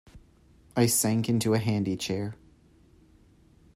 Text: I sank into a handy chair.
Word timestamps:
I 0.75 0.87
sank 0.87 1.29
into 1.29 1.53
a 1.53 1.59
handy 1.59 1.95
chair. 1.95 2.33